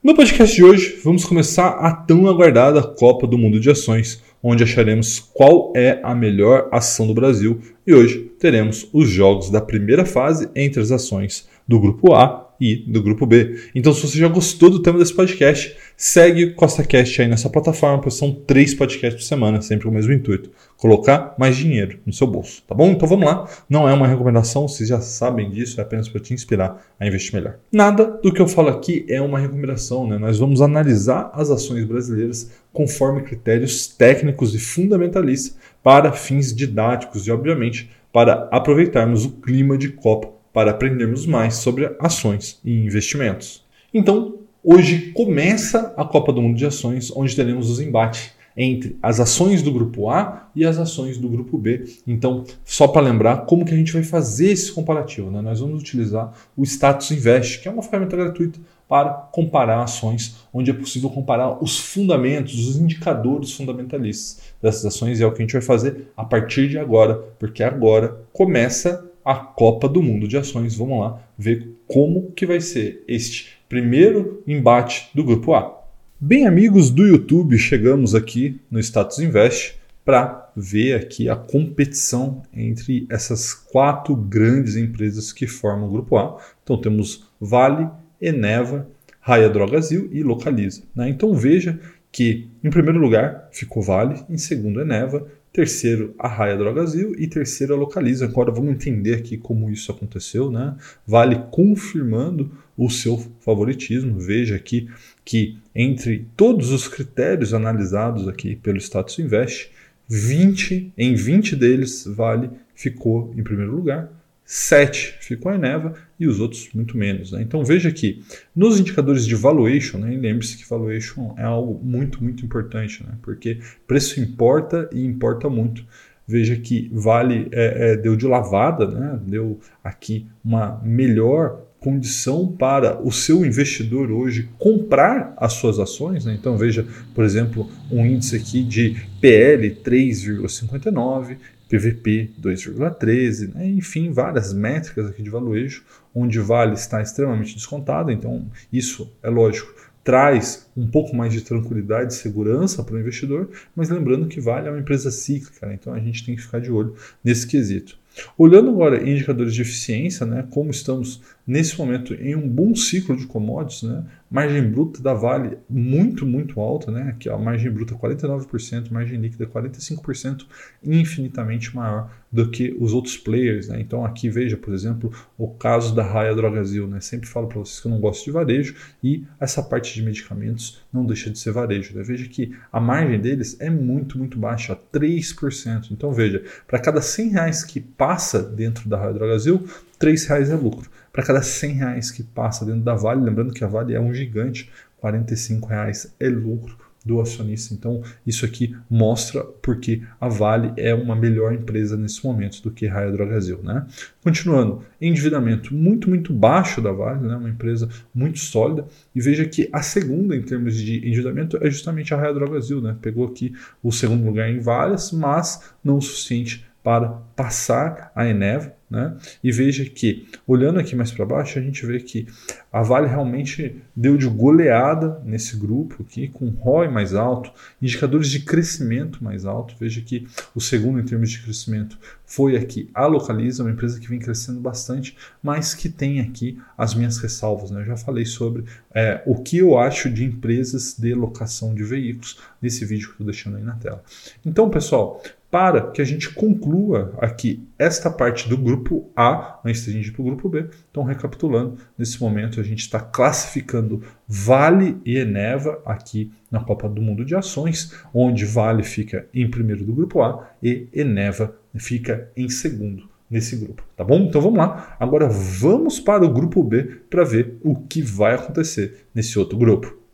No 0.00 0.14
podcast 0.14 0.54
de 0.54 0.62
hoje, 0.62 1.00
vamos 1.02 1.24
começar 1.24 1.70
a 1.70 1.92
tão 1.92 2.28
aguardada 2.28 2.80
Copa 2.80 3.26
do 3.26 3.36
Mundo 3.36 3.58
de 3.58 3.68
Ações, 3.68 4.22
onde 4.40 4.62
acharemos 4.62 5.18
qual 5.18 5.72
é 5.74 5.98
a 6.04 6.14
melhor 6.14 6.68
ação 6.70 7.04
do 7.04 7.14
Brasil 7.14 7.60
e 7.84 7.92
hoje 7.92 8.30
teremos 8.38 8.88
os 8.92 9.10
jogos 9.10 9.50
da 9.50 9.60
primeira 9.60 10.06
fase 10.06 10.48
entre 10.54 10.80
as 10.80 10.92
ações 10.92 11.48
do 11.66 11.80
grupo 11.80 12.14
A 12.14 12.45
e 12.60 12.76
do 12.76 13.02
grupo 13.02 13.26
B. 13.26 13.58
Então, 13.74 13.92
se 13.92 14.02
você 14.02 14.18
já 14.18 14.28
gostou 14.28 14.70
do 14.70 14.80
tema 14.80 14.98
desse 14.98 15.14
podcast, 15.14 15.76
segue 15.96 16.44
o 16.44 16.54
CostaCast 16.54 17.22
aí 17.22 17.28
nessa 17.28 17.48
plataforma, 17.48 18.00
pois 18.00 18.14
são 18.14 18.32
três 18.32 18.74
podcasts 18.74 19.22
por 19.22 19.26
semana, 19.26 19.60
sempre 19.60 19.84
com 19.84 19.90
o 19.90 19.94
mesmo 19.94 20.12
intuito: 20.12 20.50
colocar 20.76 21.34
mais 21.38 21.56
dinheiro 21.56 21.98
no 22.04 22.12
seu 22.12 22.26
bolso, 22.26 22.62
tá 22.66 22.74
bom? 22.74 22.90
Então 22.90 23.08
vamos 23.08 23.26
lá. 23.26 23.48
Não 23.68 23.88
é 23.88 23.92
uma 23.92 24.06
recomendação, 24.06 24.68
vocês 24.68 24.88
já 24.88 25.00
sabem 25.00 25.50
disso, 25.50 25.80
é 25.80 25.82
apenas 25.82 26.08
para 26.08 26.20
te 26.20 26.34
inspirar 26.34 26.82
a 26.98 27.06
investir 27.06 27.34
melhor. 27.34 27.56
Nada 27.72 28.18
do 28.22 28.32
que 28.32 28.40
eu 28.40 28.48
falo 28.48 28.68
aqui 28.68 29.04
é 29.08 29.20
uma 29.20 29.38
recomendação, 29.38 30.06
né? 30.06 30.18
Nós 30.18 30.38
vamos 30.38 30.60
analisar 30.60 31.30
as 31.34 31.50
ações 31.50 31.84
brasileiras 31.84 32.50
conforme 32.72 33.22
critérios 33.22 33.86
técnicos 33.86 34.54
e 34.54 34.58
fundamentalistas 34.58 35.56
para 35.82 36.12
fins 36.12 36.54
didáticos 36.54 37.26
e, 37.26 37.30
obviamente, 37.30 37.90
para 38.12 38.48
aproveitarmos 38.50 39.24
o 39.24 39.30
clima 39.30 39.78
de 39.78 39.90
Copa 39.90 40.35
para 40.56 40.70
aprendermos 40.70 41.26
mais 41.26 41.56
sobre 41.56 41.94
ações 42.00 42.58
e 42.64 42.72
investimentos. 42.72 43.62
Então, 43.92 44.36
hoje 44.64 45.12
começa 45.12 45.92
a 45.98 46.02
Copa 46.02 46.32
do 46.32 46.40
Mundo 46.40 46.56
de 46.56 46.64
Ações, 46.64 47.12
onde 47.14 47.36
teremos 47.36 47.68
os 47.68 47.78
embates 47.78 48.30
entre 48.56 48.96
as 49.02 49.20
ações 49.20 49.60
do 49.60 49.70
grupo 49.70 50.08
A 50.08 50.48
e 50.56 50.64
as 50.64 50.78
ações 50.78 51.18
do 51.18 51.28
grupo 51.28 51.58
B. 51.58 51.84
Então, 52.06 52.42
só 52.64 52.88
para 52.88 53.02
lembrar 53.02 53.44
como 53.44 53.66
que 53.66 53.74
a 53.74 53.76
gente 53.76 53.92
vai 53.92 54.02
fazer 54.02 54.50
esse 54.52 54.72
comparativo, 54.72 55.30
né? 55.30 55.42
nós 55.42 55.60
vamos 55.60 55.78
utilizar 55.78 56.32
o 56.56 56.62
Status 56.62 57.10
Invest, 57.10 57.60
que 57.60 57.68
é 57.68 57.70
uma 57.70 57.82
ferramenta 57.82 58.16
gratuita 58.16 58.58
para 58.88 59.10
comparar 59.10 59.82
ações, 59.82 60.36
onde 60.54 60.70
é 60.70 60.74
possível 60.74 61.10
comparar 61.10 61.62
os 61.62 61.78
fundamentos, 61.78 62.66
os 62.66 62.78
indicadores 62.78 63.52
fundamentalistas 63.52 64.40
dessas 64.62 64.86
ações, 64.86 65.20
e 65.20 65.22
é 65.22 65.26
o 65.26 65.32
que 65.32 65.42
a 65.42 65.44
gente 65.44 65.52
vai 65.52 65.60
fazer 65.60 66.08
a 66.16 66.24
partir 66.24 66.66
de 66.66 66.78
agora, 66.78 67.16
porque 67.38 67.62
agora 67.62 68.16
começa 68.32 69.04
a 69.26 69.34
Copa 69.34 69.88
do 69.88 70.00
Mundo 70.00 70.28
de 70.28 70.36
Ações. 70.36 70.76
Vamos 70.76 71.00
lá 71.00 71.20
ver 71.36 71.74
como 71.88 72.30
que 72.30 72.46
vai 72.46 72.60
ser 72.60 73.02
este 73.08 73.58
primeiro 73.68 74.40
embate 74.46 75.10
do 75.12 75.24
grupo 75.24 75.52
A. 75.52 75.82
Bem, 76.20 76.46
amigos 76.46 76.90
do 76.90 77.04
YouTube, 77.04 77.58
chegamos 77.58 78.14
aqui 78.14 78.60
no 78.70 78.78
Status 78.78 79.18
Invest 79.18 79.80
para 80.04 80.48
ver 80.54 80.94
aqui 80.94 81.28
a 81.28 81.34
competição 81.34 82.40
entre 82.54 83.04
essas 83.10 83.52
quatro 83.52 84.14
grandes 84.14 84.76
empresas 84.76 85.32
que 85.32 85.48
formam 85.48 85.88
o 85.88 85.92
grupo 85.92 86.16
A. 86.16 86.40
Então 86.62 86.80
temos 86.80 87.26
Vale, 87.40 87.88
Eneva, 88.22 88.86
Raia 89.20 89.50
Drogasil 89.50 90.08
e 90.12 90.22
Localiza. 90.22 90.82
Né? 90.94 91.08
Então 91.08 91.34
veja 91.34 91.80
que 92.12 92.48
em 92.62 92.70
primeiro 92.70 93.00
lugar 93.00 93.48
ficou 93.50 93.82
Vale, 93.82 94.22
em 94.30 94.38
segundo 94.38 94.80
Eneva, 94.80 95.26
terceiro 95.56 96.14
a 96.18 96.28
Raia 96.28 96.54
Drogazil 96.54 97.14
e 97.18 97.26
terceiro 97.26 97.72
a 97.72 97.78
Localiza. 97.78 98.26
Agora 98.26 98.52
vamos 98.52 98.72
entender 98.72 99.14
aqui 99.14 99.38
como 99.38 99.70
isso 99.70 99.90
aconteceu, 99.90 100.50
né? 100.50 100.76
Vale 101.06 101.44
confirmando 101.50 102.52
o 102.76 102.90
seu 102.90 103.16
favoritismo. 103.40 104.20
Veja 104.20 104.54
aqui 104.54 104.86
que 105.24 105.56
entre 105.74 106.28
todos 106.36 106.72
os 106.72 106.86
critérios 106.86 107.54
analisados 107.54 108.28
aqui 108.28 108.54
pelo 108.54 108.76
Status 108.76 109.18
Invest, 109.18 109.70
20 110.06 110.92
em 110.94 111.14
20 111.14 111.56
deles 111.56 112.04
Vale 112.06 112.50
ficou 112.74 113.32
em 113.34 113.42
primeiro 113.42 113.74
lugar, 113.74 114.12
7 114.46 115.16
ficou 115.20 115.50
a 115.50 115.56
Eneva 115.56 115.94
e 116.18 116.28
os 116.28 116.38
outros 116.38 116.68
muito 116.72 116.96
menos. 116.96 117.32
Né? 117.32 117.42
Então 117.42 117.64
veja 117.64 117.90
que 117.90 118.22
nos 118.54 118.78
indicadores 118.78 119.26
de 119.26 119.34
valuation, 119.34 119.98
né, 119.98 120.16
lembre-se 120.16 120.56
que 120.56 120.68
valuation 120.68 121.34
é 121.36 121.42
algo 121.42 121.84
muito, 121.84 122.22
muito 122.22 122.44
importante, 122.44 123.02
né? 123.04 123.14
porque 123.20 123.58
preço 123.86 124.20
importa 124.20 124.88
e 124.92 125.04
importa 125.04 125.50
muito. 125.50 125.84
Veja 126.28 126.56
que 126.56 126.88
Vale 126.92 127.48
é, 127.52 127.92
é, 127.92 127.96
deu 127.96 128.16
de 128.16 128.26
lavada, 128.26 128.86
né? 128.86 129.20
deu 129.26 129.60
aqui 129.82 130.26
uma 130.44 130.80
melhor 130.82 131.66
condição 131.80 132.48
para 132.48 133.00
o 133.00 133.12
seu 133.12 133.44
investidor 133.44 134.10
hoje 134.10 134.48
comprar 134.58 135.34
as 135.36 135.52
suas 135.52 135.78
ações. 135.78 136.24
Né? 136.24 136.36
Então 136.38 136.56
veja, 136.56 136.86
por 137.14 137.24
exemplo, 137.24 137.70
um 137.90 138.04
índice 138.04 138.34
aqui 138.34 138.64
de 138.64 138.96
PL 139.20 139.70
3,59, 139.84 141.36
PVP 141.68 142.30
2,13, 142.40 143.54
né? 143.54 143.68
enfim, 143.68 144.10
várias 144.12 144.52
métricas 144.52 145.06
aqui 145.06 145.22
de 145.22 145.30
valuation, 145.30 145.82
onde 146.14 146.38
Vale 146.38 146.74
está 146.74 147.02
extremamente 147.02 147.54
descontado, 147.54 148.10
então 148.10 148.46
isso 148.72 149.12
é 149.22 149.28
lógico, 149.28 149.74
traz 150.04 150.70
um 150.76 150.86
pouco 150.86 151.16
mais 151.16 151.32
de 151.32 151.40
tranquilidade 151.40 152.12
e 152.12 152.16
segurança 152.16 152.84
para 152.84 152.94
o 152.94 153.00
investidor, 153.00 153.50
mas 153.74 153.88
lembrando 153.88 154.28
que 154.28 154.40
Vale 154.40 154.68
é 154.68 154.70
uma 154.70 154.80
empresa 154.80 155.10
cíclica, 155.10 155.66
né? 155.66 155.74
então 155.80 155.92
a 155.92 155.98
gente 155.98 156.24
tem 156.24 156.36
que 156.36 156.42
ficar 156.42 156.60
de 156.60 156.70
olho 156.70 156.94
nesse 157.24 157.46
quesito. 157.46 157.98
Olhando 158.38 158.70
agora 158.70 159.02
em 159.02 159.12
indicadores 159.12 159.54
de 159.54 159.62
eficiência, 159.62 160.24
né, 160.24 160.46
como 160.50 160.70
estamos 160.70 161.20
nesse 161.46 161.78
momento 161.78 162.12
em 162.14 162.34
um 162.34 162.48
bom 162.48 162.74
ciclo 162.74 163.16
de 163.16 163.26
commodities, 163.26 163.84
né, 163.84 164.04
margem 164.30 164.68
bruta 164.68 165.00
da 165.00 165.14
Vale 165.14 165.58
muito, 165.68 166.26
muito 166.26 166.60
alta, 166.60 166.90
né? 166.90 167.10
Aqui 167.10 167.28
a 167.28 167.38
margem 167.38 167.70
bruta 167.70 167.94
49%, 167.94 168.90
margem 168.90 169.20
líquida 169.20 169.46
45%, 169.46 170.46
infinitamente 170.82 171.74
maior 171.74 172.10
do 172.30 172.50
que 172.50 172.76
os 172.78 172.92
outros 172.92 173.16
players, 173.16 173.68
né? 173.68 173.80
Então 173.80 174.04
aqui 174.04 174.28
veja, 174.28 174.56
por 174.56 174.74
exemplo, 174.74 175.12
o 175.38 175.48
caso 175.48 175.94
da 175.94 176.02
Raia 176.02 176.34
Drogazil, 176.34 176.88
né? 176.88 177.00
Sempre 177.00 177.28
falo 177.28 177.46
para 177.46 177.60
vocês 177.60 177.80
que 177.80 177.86
eu 177.86 177.92
não 177.92 178.00
gosto 178.00 178.24
de 178.24 178.30
varejo 178.32 178.74
e 179.02 179.24
essa 179.38 179.62
parte 179.62 179.94
de 179.94 180.02
medicamentos 180.02 180.84
não 180.92 181.06
deixa 181.06 181.30
de 181.30 181.38
ser 181.38 181.52
varejo, 181.52 181.96
né? 181.96 182.02
Veja 182.02 182.28
que 182.28 182.52
a 182.72 182.80
margem 182.80 183.20
deles 183.20 183.56
é 183.60 183.70
muito, 183.70 184.18
muito 184.18 184.38
baixa, 184.38 184.76
3%. 184.92 185.92
Então 185.92 186.12
veja, 186.12 186.42
para 186.66 186.80
cada 186.80 187.00
100 187.00 187.28
reais 187.30 187.64
que 187.64 187.80
passa 187.80 188.42
dentro 188.42 188.88
da 188.88 188.98
Raia 188.98 189.14
Drogazil, 189.14 189.66
3 189.98 190.26
reais 190.26 190.50
é 190.50 190.56
lucro. 190.56 190.90
Para 191.16 191.24
cada 191.24 191.40
100 191.40 191.72
reais 191.72 192.10
que 192.10 192.22
passa 192.22 192.62
dentro 192.62 192.82
da 192.82 192.94
Vale, 192.94 193.24
lembrando 193.24 193.54
que 193.54 193.64
a 193.64 193.66
Vale 193.66 193.94
é 193.94 193.98
um 193.98 194.12
gigante, 194.12 194.70
45 194.98 195.66
reais 195.66 196.14
é 196.20 196.28
lucro 196.28 196.76
do 197.02 197.22
acionista. 197.22 197.72
Então, 197.72 198.02
isso 198.26 198.44
aqui 198.44 198.76
mostra 198.90 199.42
porque 199.42 200.02
a 200.20 200.28
Vale 200.28 200.74
é 200.76 200.92
uma 200.92 201.16
melhor 201.16 201.54
empresa 201.54 201.96
nesse 201.96 202.22
momento 202.22 202.60
do 202.62 202.70
que 202.70 202.86
Raia 202.86 203.10
Drogasil. 203.10 203.62
Né? 203.62 203.86
Continuando, 204.22 204.82
endividamento 205.00 205.74
muito, 205.74 206.06
muito 206.06 206.34
baixo 206.34 206.82
da 206.82 206.92
Vale, 206.92 207.26
né? 207.26 207.34
uma 207.34 207.48
empresa 207.48 207.88
muito 208.14 208.38
sólida. 208.38 208.86
E 209.14 209.20
veja 209.22 209.46
que 209.46 209.70
a 209.72 209.80
segunda 209.80 210.36
em 210.36 210.42
termos 210.42 210.76
de 210.76 210.98
endividamento 210.98 211.56
é 211.62 211.70
justamente 211.70 212.12
a 212.12 212.18
Raia 212.18 212.34
Drogasil. 212.34 212.82
Né? 212.82 212.94
Pegou 213.00 213.26
aqui 213.26 213.54
o 213.82 213.90
segundo 213.90 214.22
lugar 214.22 214.50
em 214.50 214.58
várias, 214.58 215.12
mas 215.12 215.72
não 215.82 215.96
o 215.96 216.02
suficiente 216.02 216.66
para 216.86 217.08
passar 217.34 218.12
a 218.14 218.28
Eneva, 218.28 218.72
né? 218.88 219.16
E 219.42 219.50
veja 219.50 219.84
que, 219.84 220.28
olhando 220.46 220.78
aqui 220.78 220.94
mais 220.94 221.10
para 221.10 221.26
baixo, 221.26 221.58
a 221.58 221.62
gente 221.62 221.84
vê 221.84 221.98
que 221.98 222.28
a 222.72 222.80
Vale 222.80 223.08
realmente 223.08 223.82
deu 223.96 224.16
de 224.16 224.28
goleada 224.28 225.20
nesse 225.24 225.56
grupo 225.56 226.04
aqui, 226.04 226.28
com 226.28 226.48
ROI 226.48 226.86
mais 226.88 227.12
alto, 227.12 227.50
indicadores 227.82 228.30
de 228.30 228.38
crescimento 228.38 229.24
mais 229.24 229.44
alto. 229.44 229.74
Veja 229.80 230.00
que 230.00 230.28
o 230.54 230.60
segundo 230.60 231.00
em 231.00 231.04
termos 231.04 231.30
de 231.30 231.42
crescimento 231.42 231.98
foi 232.24 232.56
aqui 232.56 232.88
a 232.94 233.06
Localiza, 233.06 233.64
uma 233.64 233.72
empresa 233.72 233.98
que 233.98 234.08
vem 234.08 234.20
crescendo 234.20 234.60
bastante, 234.60 235.16
mas 235.42 235.74
que 235.74 235.88
tem 235.88 236.20
aqui 236.20 236.60
as 236.78 236.94
minhas 236.94 237.18
ressalvas. 237.18 237.72
Né? 237.72 237.80
Eu 237.80 237.86
já 237.86 237.96
falei 237.96 238.24
sobre 238.24 238.64
é, 238.94 239.20
o 239.26 239.42
que 239.42 239.58
eu 239.58 239.76
acho 239.76 240.08
de 240.08 240.24
empresas 240.24 240.96
de 240.96 241.12
locação 241.14 241.74
de 241.74 241.82
veículos 241.82 242.38
nesse 242.62 242.84
vídeo 242.84 243.06
que 243.06 243.12
estou 243.14 243.26
deixando 243.26 243.56
aí 243.56 243.64
na 243.64 243.74
tela. 243.74 244.04
Então, 244.44 244.70
pessoal, 244.70 245.20
para 245.50 245.90
que 245.90 246.02
a 246.02 246.04
gente 246.04 246.32
conclua 246.32 247.14
aqui 247.18 247.66
esta 247.78 248.10
parte 248.10 248.48
do 248.48 248.56
grupo 248.56 249.10
A, 249.16 249.60
antes 249.64 249.84
gente 249.84 250.08
ir 250.08 250.12
para 250.12 250.22
o 250.22 250.24
grupo 250.24 250.48
B. 250.48 250.66
Então, 250.90 251.02
recapitulando, 251.02 251.76
nesse 251.96 252.20
momento 252.20 252.60
a 252.60 252.62
gente 252.62 252.80
está 252.80 253.00
classificando 253.00 254.02
Vale 254.26 254.96
e 255.04 255.16
Eneva 255.16 255.80
aqui 255.84 256.32
na 256.50 256.60
Copa 256.60 256.88
do 256.88 257.00
Mundo 257.00 257.24
de 257.24 257.34
Ações, 257.34 257.94
onde 258.12 258.44
Vale 258.44 258.82
fica 258.82 259.26
em 259.32 259.48
primeiro 259.48 259.84
do 259.84 259.92
grupo 259.92 260.22
A 260.22 260.48
e 260.62 260.88
Eneva 260.92 261.54
fica 261.76 262.30
em 262.36 262.48
segundo 262.48 263.08
nesse 263.30 263.56
grupo, 263.56 263.82
tá 263.96 264.04
bom? 264.04 264.20
Então 264.20 264.40
vamos 264.40 264.58
lá. 264.58 264.96
Agora 265.00 265.28
vamos 265.28 265.98
para 265.98 266.24
o 266.24 266.32
grupo 266.32 266.62
B 266.62 266.84
para 267.10 267.24
ver 267.24 267.58
o 267.62 267.74
que 267.74 268.00
vai 268.00 268.34
acontecer 268.34 269.06
nesse 269.14 269.38
outro 269.38 269.58
grupo. 269.58 270.05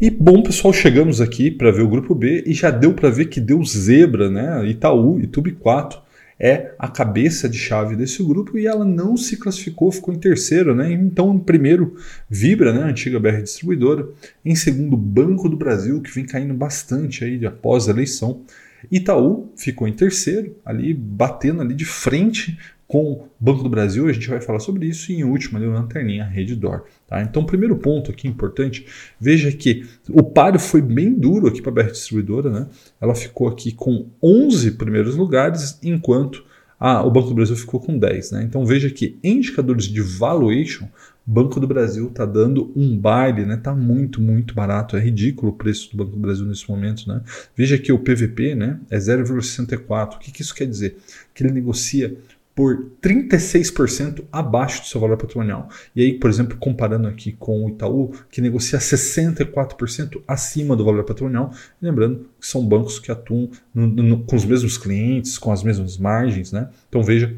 E 0.00 0.10
bom, 0.10 0.42
pessoal, 0.42 0.72
chegamos 0.72 1.20
aqui 1.20 1.50
para 1.50 1.70
ver 1.70 1.82
o 1.82 1.88
grupo 1.88 2.14
B 2.14 2.42
e 2.46 2.54
já 2.54 2.70
deu 2.70 2.94
para 2.94 3.10
ver 3.10 3.26
que 3.26 3.40
deu 3.40 3.62
zebra, 3.64 4.30
né? 4.30 4.66
Itaú, 4.66 5.20
Itube 5.20 5.52
4. 5.52 6.00
é 6.40 6.74
a 6.78 6.88
cabeça 6.88 7.48
de 7.48 7.56
chave 7.56 7.94
desse 7.94 8.20
grupo 8.22 8.58
e 8.58 8.66
ela 8.66 8.84
não 8.84 9.16
se 9.16 9.36
classificou, 9.36 9.92
ficou 9.92 10.12
em 10.12 10.18
terceiro, 10.18 10.74
né? 10.74 10.90
Então, 10.90 11.32
em 11.34 11.38
primeiro, 11.38 11.94
Vibra, 12.28 12.72
né, 12.72 12.82
antiga 12.82 13.20
BR 13.20 13.42
distribuidora, 13.42 14.08
em 14.44 14.56
segundo, 14.56 14.96
Banco 14.96 15.48
do 15.48 15.56
Brasil, 15.56 16.00
que 16.00 16.10
vem 16.10 16.24
caindo 16.24 16.54
bastante 16.54 17.24
aí 17.24 17.44
após 17.46 17.86
a 17.86 17.92
eleição. 17.92 18.42
Itaú 18.90 19.52
ficou 19.56 19.86
em 19.86 19.92
terceiro, 19.92 20.56
ali 20.64 20.92
batendo 20.92 21.60
ali 21.60 21.74
de 21.74 21.84
frente 21.84 22.58
com 22.92 23.24
Banco 23.40 23.62
do 23.62 23.70
Brasil, 23.70 24.06
a 24.06 24.12
gente 24.12 24.28
vai 24.28 24.38
falar 24.38 24.60
sobre 24.60 24.86
isso, 24.86 25.10
e 25.10 25.14
em 25.14 25.24
último 25.24 25.56
ali 25.56 25.66
Lanterninha 25.66 26.24
Reddor. 26.24 26.82
Tá? 27.08 27.22
Então, 27.22 27.42
primeiro 27.42 27.74
ponto 27.76 28.10
aqui 28.10 28.28
importante, 28.28 28.84
veja 29.18 29.50
que 29.50 29.86
o 30.10 30.22
páreo 30.22 30.60
foi 30.60 30.82
bem 30.82 31.14
duro 31.14 31.46
aqui 31.46 31.62
para 31.62 31.70
a 31.70 31.74
BR 31.74 31.90
Distribuidora, 31.90 32.50
né? 32.50 32.66
ela 33.00 33.14
ficou 33.14 33.48
aqui 33.48 33.72
com 33.72 34.08
11 34.22 34.72
primeiros 34.72 35.16
lugares, 35.16 35.78
enquanto 35.82 36.44
a, 36.78 37.02
o 37.02 37.10
Banco 37.10 37.30
do 37.30 37.34
Brasil 37.34 37.56
ficou 37.56 37.80
com 37.80 37.98
10. 37.98 38.32
Né? 38.32 38.42
Então 38.42 38.66
veja 38.66 38.90
que 38.90 39.18
em 39.24 39.38
indicadores 39.38 39.86
de 39.86 40.02
valuation, 40.02 40.86
Banco 41.24 41.60
do 41.60 41.68
Brasil 41.68 42.08
está 42.08 42.26
dando 42.26 42.72
um 42.74 42.98
baile, 42.98 43.46
né? 43.46 43.56
Tá 43.56 43.72
muito, 43.72 44.20
muito 44.20 44.54
barato. 44.54 44.96
É 44.96 45.00
ridículo 45.00 45.52
o 45.52 45.54
preço 45.54 45.90
do 45.92 45.96
Banco 45.96 46.10
do 46.10 46.18
Brasil 46.18 46.44
nesse 46.44 46.68
momento, 46.68 47.08
né? 47.08 47.22
Veja 47.56 47.78
que 47.78 47.92
o 47.92 47.98
PVP, 47.98 48.56
né, 48.56 48.80
é 48.90 48.98
0,64. 48.98 50.16
O 50.16 50.18
que, 50.18 50.32
que 50.32 50.42
isso 50.42 50.54
quer 50.54 50.66
dizer? 50.66 50.96
Que 51.32 51.44
ele 51.44 51.52
negocia 51.52 52.16
por 52.54 52.90
36% 53.02 54.24
abaixo 54.30 54.82
do 54.82 54.86
seu 54.86 55.00
valor 55.00 55.16
patrimonial. 55.16 55.68
E 55.96 56.02
aí, 56.02 56.18
por 56.18 56.28
exemplo, 56.28 56.56
comparando 56.58 57.08
aqui 57.08 57.32
com 57.32 57.64
o 57.64 57.68
Itaú, 57.70 58.12
que 58.30 58.40
negocia 58.40 58.78
64% 58.78 60.22
acima 60.28 60.76
do 60.76 60.84
valor 60.84 61.04
patrimonial, 61.04 61.52
lembrando 61.80 62.26
que 62.38 62.46
são 62.46 62.64
bancos 62.64 62.98
que 62.98 63.10
atuam 63.10 63.50
no, 63.74 63.86
no, 63.86 64.24
com 64.24 64.36
os 64.36 64.44
mesmos 64.44 64.76
clientes, 64.76 65.38
com 65.38 65.50
as 65.50 65.62
mesmas 65.62 65.96
margens, 65.96 66.52
né? 66.52 66.68
Então 66.88 67.02
veja 67.02 67.34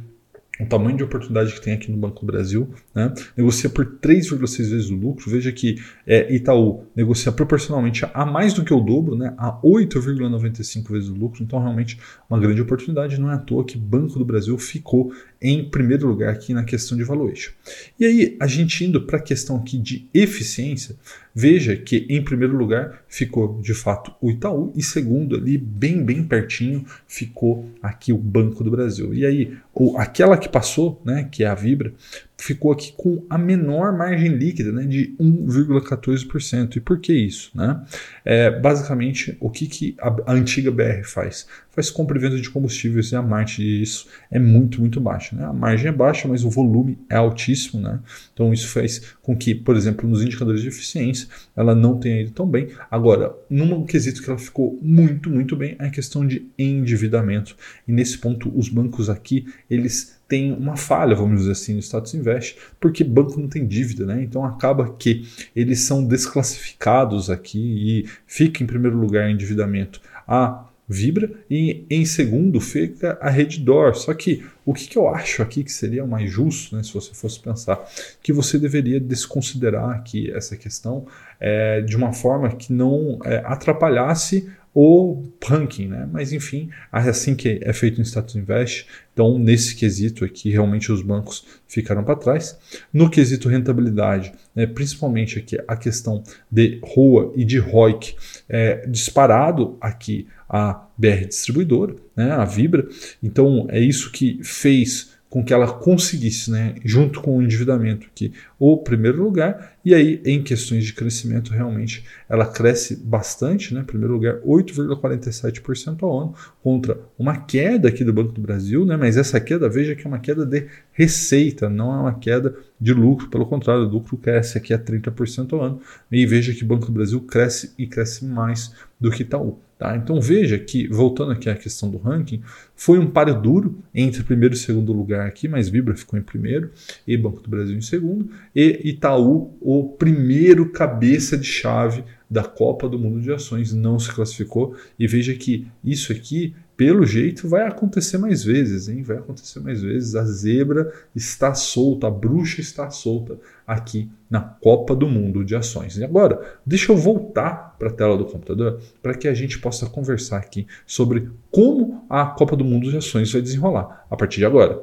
o 0.61 0.67
tamanho 0.67 0.97
de 0.97 1.03
oportunidade 1.03 1.53
que 1.53 1.61
tem 1.61 1.75
aqui 1.75 1.91
no 1.91 1.97
Banco 1.97 2.21
do 2.21 2.27
Brasil, 2.27 2.73
né? 2.95 3.13
negocia 3.37 3.69
por 3.69 3.85
3,6 3.85 4.57
vezes 4.71 4.91
o 4.91 4.95
lucro. 4.95 5.29
Veja 5.29 5.51
que 5.51 5.77
é, 6.07 6.33
Itaú 6.33 6.85
negocia 6.95 7.33
proporcionalmente 7.33 8.07
a 8.15 8.25
mais 8.25 8.53
do 8.53 8.65
que 8.65 8.73
o 8.73 8.81
dobro, 8.81 9.17
né? 9.17 9.35
a 9.37 9.61
8,95 9.63 10.91
vezes 10.91 11.09
o 11.09 11.15
lucro. 11.15 11.43
Então, 11.43 11.59
realmente, 11.59 11.99
uma 12.31 12.39
grande 12.39 12.61
oportunidade. 12.61 13.21
Não 13.21 13.31
é 13.31 13.35
à 13.35 13.39
toa 13.39 13.65
que 13.65 13.77
Banco 13.77 14.19
do 14.19 14.25
Brasil 14.25 14.57
ficou 14.57 15.13
em 15.43 15.69
primeiro 15.69 16.07
lugar 16.07 16.33
aqui 16.33 16.55
na 16.55 16.63
questão 16.63 16.97
de 16.97 17.03
valuation. 17.03 17.51
E 17.99 18.05
aí, 18.05 18.37
a 18.41 18.47
gente 18.47 18.85
indo 18.85 19.03
para 19.03 19.19
a 19.19 19.23
questão 19.23 19.57
aqui 19.57 19.77
de 19.77 20.09
eficiência, 20.15 20.97
veja 21.35 21.77
que 21.77 22.07
em 22.09 22.23
primeiro 22.23 22.57
lugar 22.57 23.03
ficou 23.09 23.61
de 23.61 23.75
fato 23.75 24.15
o 24.21 24.31
Itaú 24.31 24.73
e 24.77 24.83
segundo 24.83 25.37
ali, 25.37 25.59
bem, 25.59 26.03
bem 26.03 26.23
pertinho, 26.23 26.85
ficou 27.09 27.69
aqui 27.83 28.13
o 28.13 28.19
Banco 28.19 28.63
do 28.63 28.71
Brasil. 28.71 29.13
E 29.13 29.27
aí, 29.27 29.57
ou 29.73 29.99
aquela 29.99 30.37
que 30.37 30.49
passou, 30.49 31.03
né, 31.05 31.29
que 31.31 31.43
é 31.43 31.47
a 31.49 31.55
Vibra, 31.55 31.93
ficou 32.37 32.73
aqui 32.73 32.93
com 32.97 33.25
a 33.31 33.39
menor 33.39 33.97
margem 33.97 34.29
líquida, 34.29 34.73
né, 34.73 34.85
de 34.85 35.15
1,14%. 35.21 36.77
E 36.77 36.81
por 36.81 36.99
que 36.99 37.13
isso? 37.13 37.51
Né? 37.55 37.81
É, 38.25 38.51
basicamente, 38.51 39.37
o 39.41 39.49
que, 39.49 39.67
que 39.67 39.95
a, 39.99 40.09
a, 40.27 40.33
antiga 40.33 40.71
BR 40.71 41.05
faz? 41.05 41.47
Faz 41.71 41.91
compra 41.91 42.19
e 42.19 42.21
venda 42.21 42.41
de 42.41 42.51
combustíveis 42.51 43.11
e 43.11 43.17
a 43.17 43.23
margem 43.23 43.65
disso 43.65 44.09
é 44.31 44.39
muito, 44.39 44.81
muito 44.81 45.01
baixa. 45.01 45.35
Né? 45.35 45.45
A 45.45 45.53
margem 45.53 45.89
é 45.89 45.93
baixa, 45.93 46.29
mas 46.29 46.45
o 46.45 46.51
volume 46.51 46.99
é 47.09 47.17
altíssimo. 47.17 47.81
Né? 47.81 48.01
Então, 48.33 48.53
isso 48.53 48.69
faz 48.69 49.15
com 49.23 49.37
que, 49.37 49.55
por 49.55 49.77
exemplo, 49.77 50.09
nos 50.09 50.23
indicadores 50.23 50.61
de 50.61 50.69
eficiência, 50.69 51.29
ela 51.57 51.75
não 51.75 51.99
tenha 51.99 52.21
ido 52.21 52.31
tão 52.31 52.47
bem. 52.47 52.69
Agora, 52.91 53.35
num 53.49 53.85
quesito 53.85 54.23
que 54.23 54.29
ela 54.29 54.39
ficou 54.39 54.79
muito, 54.83 55.31
muito 55.31 55.57
bem, 55.57 55.77
é 55.79 55.87
a 55.87 55.91
questão 55.91 56.27
de 56.27 56.47
endividamento. 56.59 57.57
E 57.87 57.93
nesse 57.93 58.19
ponto, 58.19 58.53
os 58.57 58.69
bancos 58.69 59.09
aqui, 59.09 59.47
eles 59.69 60.15
tem 60.29 60.53
uma 60.53 60.77
falha, 60.77 61.15
vamos 61.15 61.41
dizer 61.41 61.53
assim, 61.53 61.75
no 61.75 61.81
status 61.81 62.15
invest, 62.15 62.57
porque 62.81 63.05
banco 63.05 63.39
não 63.39 63.49
tem 63.49 63.67
dívida, 63.67 64.07
né? 64.07 64.23
Então 64.23 64.45
acaba 64.45 64.95
que 64.99 65.27
eles 65.55 65.81
são 65.81 66.05
desclassificados 66.05 67.31
aqui 67.31 67.59
e 67.59 68.09
fica 68.27 68.63
em 68.63 68.67
primeiro 68.67 68.97
lugar 68.97 69.31
endividamento 69.31 70.01
a 70.27 70.67
Vibra 70.87 71.31
e 71.51 71.87
em 71.89 72.05
segundo 72.05 72.61
fica 72.61 73.19
a 73.21 73.31
Reddor. 73.31 73.95
Só 73.95 74.13
que 74.13 74.45
o 74.67 74.75
que, 74.75 74.87
que, 74.87 74.99
eu 74.99 75.09
acho 75.09 75.43
aqui 75.43 75.65
que 75.65 75.73
seria 75.73 76.07
mais 76.07 76.31
justo, 76.31 76.77
né, 76.77 76.83
se 76.83 76.93
você 76.93 77.15
fosse 77.15 77.41
pensar, 77.41 77.83
que 78.23 78.33
você 78.33 78.59
deveria 78.59 79.01
desconsiderar 79.01 79.91
aqui 79.91 80.31
essa 80.31 80.57
questão 80.57 81.07
é, 81.41 81.81
de 81.81 81.97
uma 81.97 82.13
forma 82.13 82.51
que 82.51 82.73
não 82.73 83.19
é, 83.25 83.43
atrapalhasse 83.47 84.51
o 84.75 85.23
ranking, 85.43 85.87
né? 85.87 86.09
Mas 86.11 86.33
enfim, 86.33 86.69
é 86.93 86.99
assim 86.99 87.37
que 87.37 87.61
é 87.63 87.73
feito 87.73 87.99
no 87.99 88.05
Status 88.05 88.35
Invest. 88.35 88.87
Então, 89.13 89.39
nesse 89.39 89.77
quesito 89.77 90.25
aqui, 90.25 90.51
realmente 90.51 90.91
os 90.91 91.01
bancos 91.01 91.47
ficaram 91.69 92.03
para 92.03 92.17
trás. 92.17 92.59
No 92.93 93.09
quesito 93.09 93.49
rentabilidade, 93.49 94.33
né, 94.55 94.67
principalmente 94.67 95.39
aqui 95.39 95.57
a 95.69 95.77
questão 95.77 96.25
de 96.51 96.81
ROA 96.83 97.33
e 97.37 97.45
de 97.45 97.59
ROIC, 97.59 98.17
é, 98.49 98.85
disparado 98.89 99.77
aqui 99.81 100.27
a 100.49 100.89
BR 100.99 101.27
Distribuidora, 101.29 101.95
né, 102.17 102.33
a 102.33 102.45
Vibra. 102.45 102.89
Então, 103.23 103.67
é 103.71 103.79
isso 103.79 104.11
que 104.11 104.41
fez 104.43 105.14
com 105.35 105.43
que 105.43 105.53
ela 105.53 105.67
conseguisse, 105.67 106.49
né, 106.49 106.77
junto 106.85 107.21
com 107.21 107.37
o 107.37 107.43
endividamento, 107.43 108.07
que 108.15 108.33
o 108.57 108.77
primeiro 108.77 109.21
lugar, 109.21 109.75
e 109.85 109.93
aí 109.93 110.23
em 110.25 110.41
questões 110.41 110.85
de 110.85 110.93
crescimento 110.93 111.53
realmente 111.53 112.05
ela 112.29 112.47
cresce 112.47 112.95
bastante, 112.95 113.75
né, 113.75 113.83
primeiro 113.85 114.15
lugar 114.15 114.37
8,47% 114.47 116.05
ao 116.05 116.21
ano, 116.21 116.35
contra 116.63 117.01
uma 117.19 117.37
queda 117.37 117.89
aqui 117.89 118.05
do 118.05 118.13
Banco 118.13 118.31
do 118.31 118.41
Brasil, 118.41 118.87
né, 118.87 118.97
mas 118.97 119.17
essa 119.17 119.41
queda 119.41 119.69
veja 119.69 119.97
que 119.97 120.07
é 120.07 120.09
uma 120.09 120.21
queda 120.21 120.47
de 120.47 120.69
receita, 120.93 121.69
não 121.69 121.93
é 121.93 121.99
uma 122.03 122.15
queda 122.15 122.55
de 122.81 122.95
lucro, 122.95 123.29
pelo 123.29 123.45
contrário, 123.45 123.83
o 123.83 123.89
lucro 123.89 124.17
cresce 124.17 124.57
aqui 124.57 124.73
a 124.73 124.79
30% 124.79 125.53
ao 125.53 125.63
ano, 125.63 125.81
e 126.13 126.25
veja 126.25 126.55
que 126.55 126.63
o 126.63 126.67
Banco 126.67 126.87
do 126.87 126.93
Brasil 126.93 127.21
cresce 127.21 127.73
e 127.77 127.89
cresce 127.89 128.25
mais 128.25 128.73
do 129.01 129.11
que 129.11 129.23
Itaú. 129.23 129.59
Tá? 129.85 129.95
Então 129.97 130.19
veja 130.19 130.59
que, 130.59 130.89
voltando 130.89 131.33
aqui 131.33 131.51
à 131.51 131.55
questão 131.55 131.91
do 131.91 131.99
ranking, 131.99 132.41
foi 132.75 132.99
um 132.99 133.07
páreo 133.07 133.39
duro 133.39 133.85
entre 133.95 134.23
primeiro 134.23 134.55
e 134.55 134.57
segundo 134.57 134.95
lugar 134.95 135.27
aqui, 135.27 135.47
mas 135.47 135.69
Vibra 135.69 135.95
ficou 135.95 136.19
em 136.19 136.23
primeiro, 136.23 136.71
e 137.07 137.19
Banco 137.19 137.43
do 137.43 137.51
Brasil 137.51 137.77
em 137.77 137.83
segundo, 137.83 138.31
e 138.57 138.81
Itaú, 138.83 139.53
o 139.61 139.91
primeiro 139.99 140.71
cabeça 140.71 141.37
de 141.37 141.47
chave 141.47 142.03
da 142.31 142.43
Copa 142.43 142.89
do 142.89 142.99
Mundo 142.99 143.21
de 143.21 143.31
Ações, 143.31 143.75
não 143.75 143.99
se 143.99 144.11
classificou. 144.11 144.75
E 144.99 145.07
veja 145.07 145.35
que 145.35 145.67
isso 145.85 146.11
aqui 146.13 146.55
pelo 146.77 147.07
jeito 147.07 147.49
vai 147.49 147.67
acontecer 147.67 148.19
mais 148.19 148.43
vezes, 148.43 148.89
hein? 148.89 149.03
Vai 149.03 149.17
acontecer 149.17 149.61
mais 149.61 149.81
vezes. 149.81 150.15
A 150.15 150.25
zebra 150.25 150.93
está 151.15 151.55
solta, 151.55 152.09
a 152.09 152.11
bruxa 152.11 152.61
está 152.61 152.91
solta 152.91 153.39
aqui 153.67 154.11
na 154.29 154.41
Copa 154.41 154.95
do 154.95 155.07
Mundo 155.07 155.45
de 155.45 155.55
Ações. 155.55 155.97
E 155.97 156.05
agora, 156.05 156.41
deixa 156.67 156.91
eu 156.91 156.97
voltar 156.97 157.77
para 157.79 157.89
a 157.89 157.93
tela 157.93 158.17
do 158.17 158.25
computador 158.25 158.81
para 159.03 159.15
que 159.15 159.29
a 159.29 159.35
gente 159.35 159.59
possa 159.59 159.87
conversar 159.87 160.39
aqui 160.39 160.67
sobre 160.87 161.31
como 161.51 162.05
a 162.11 162.27
Copa 162.27 162.57
do 162.57 162.65
Mundo 162.65 162.91
de 162.91 162.97
Ações 162.97 163.33
vai 163.33 163.41
desenrolar 163.41 164.07
a 164.11 164.17
partir 164.17 164.39
de 164.39 164.47
agora. 164.47 164.83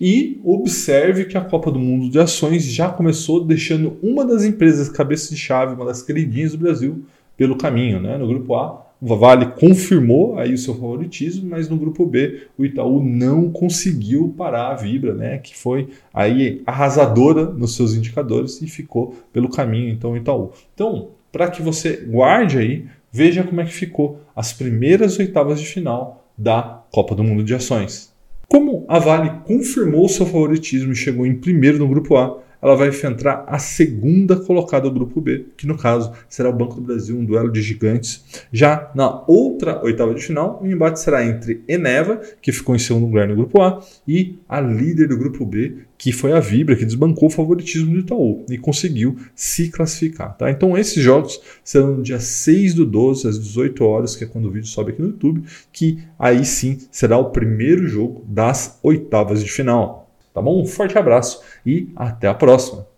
E 0.00 0.40
observe 0.44 1.24
que 1.24 1.36
a 1.36 1.44
Copa 1.44 1.70
do 1.70 1.78
Mundo 1.78 2.10
de 2.10 2.18
Ações 2.18 2.64
já 2.64 2.88
começou 2.88 3.44
deixando 3.44 3.96
uma 4.02 4.24
das 4.24 4.44
empresas 4.44 4.88
cabeça 4.88 5.34
de 5.34 5.40
chave, 5.40 5.74
uma 5.74 5.84
das 5.84 6.02
queridinhas 6.02 6.52
do 6.52 6.58
Brasil, 6.58 7.04
pelo 7.36 7.56
caminho. 7.56 8.00
Né? 8.00 8.16
No 8.16 8.26
grupo 8.26 8.54
A, 8.54 8.87
o 9.00 9.16
Vale 9.16 9.46
confirmou 9.52 10.38
aí 10.38 10.52
o 10.52 10.58
seu 10.58 10.74
favoritismo, 10.74 11.48
mas 11.48 11.68
no 11.68 11.76
grupo 11.76 12.04
B 12.04 12.42
o 12.58 12.64
Itaú 12.64 13.02
não 13.02 13.50
conseguiu 13.50 14.34
parar 14.36 14.70
a 14.70 14.74
Vibra, 14.74 15.14
né, 15.14 15.38
que 15.38 15.56
foi 15.56 15.88
aí 16.12 16.62
arrasadora 16.66 17.44
nos 17.44 17.76
seus 17.76 17.94
indicadores 17.94 18.60
e 18.60 18.66
ficou 18.66 19.14
pelo 19.32 19.48
caminho 19.48 19.90
então 19.90 20.12
o 20.12 20.16
Itaú. 20.16 20.50
Então, 20.74 21.10
para 21.30 21.50
que 21.50 21.62
você 21.62 22.04
guarde 22.08 22.58
aí, 22.58 22.86
veja 23.12 23.44
como 23.44 23.60
é 23.60 23.64
que 23.64 23.72
ficou 23.72 24.20
as 24.34 24.52
primeiras 24.52 25.18
oitavas 25.18 25.60
de 25.60 25.66
final 25.66 26.26
da 26.36 26.82
Copa 26.90 27.14
do 27.14 27.24
Mundo 27.24 27.44
de 27.44 27.54
Ações. 27.54 28.12
Como 28.48 28.84
a 28.88 28.98
Vale 28.98 29.30
confirmou 29.44 30.08
seu 30.08 30.24
favoritismo 30.24 30.92
e 30.92 30.96
chegou 30.96 31.26
em 31.26 31.34
primeiro 31.34 31.78
no 31.78 31.88
grupo 31.88 32.16
A, 32.16 32.38
ela 32.60 32.76
vai 32.76 32.88
enfrentar 32.88 33.44
a 33.46 33.58
segunda 33.58 34.36
colocada 34.36 34.88
do 34.88 34.94
grupo 34.94 35.20
B, 35.20 35.46
que 35.56 35.66
no 35.66 35.76
caso 35.76 36.12
será 36.28 36.48
o 36.50 36.52
Banco 36.52 36.76
do 36.76 36.82
Brasil, 36.82 37.16
um 37.16 37.24
duelo 37.24 37.50
de 37.50 37.62
gigantes. 37.62 38.24
Já 38.52 38.90
na 38.94 39.24
outra 39.26 39.82
oitava 39.82 40.14
de 40.14 40.22
final, 40.22 40.60
o 40.62 40.66
embate 40.66 41.00
será 41.00 41.24
entre 41.24 41.62
Eneva, 41.68 42.20
que 42.42 42.52
ficou 42.52 42.74
em 42.74 42.78
segundo 42.78 43.06
lugar 43.06 43.28
no 43.28 43.36
grupo 43.36 43.62
A, 43.62 43.82
e 44.06 44.38
a 44.48 44.60
líder 44.60 45.08
do 45.08 45.18
grupo 45.18 45.44
B, 45.44 45.78
que 45.96 46.12
foi 46.12 46.32
a 46.32 46.40
Vibra, 46.40 46.76
que 46.76 46.84
desbancou 46.84 47.28
o 47.28 47.30
favoritismo 47.30 47.92
do 47.92 48.00
Itaú 48.00 48.44
e 48.48 48.56
conseguiu 48.56 49.16
se 49.34 49.68
classificar. 49.68 50.36
Tá? 50.36 50.50
Então 50.50 50.78
esses 50.78 51.02
jogos 51.02 51.40
serão 51.64 51.96
no 51.96 52.02
dia 52.02 52.20
6 52.20 52.74
do 52.74 52.86
12, 52.86 53.28
às 53.28 53.38
18 53.38 53.84
horas, 53.84 54.14
que 54.14 54.24
é 54.24 54.26
quando 54.26 54.46
o 54.46 54.50
vídeo 54.50 54.68
sobe 54.68 54.92
aqui 54.92 55.02
no 55.02 55.08
YouTube, 55.08 55.42
que 55.72 55.98
aí 56.18 56.44
sim 56.44 56.78
será 56.90 57.18
o 57.18 57.30
primeiro 57.30 57.86
jogo 57.86 58.24
das 58.28 58.78
oitavas 58.82 59.42
de 59.42 59.50
final. 59.50 60.07
Tá 60.38 60.42
bom? 60.42 60.60
Um 60.62 60.66
forte 60.66 60.96
abraço 60.96 61.42
e 61.66 61.92
até 61.96 62.28
a 62.28 62.34
próxima! 62.34 62.88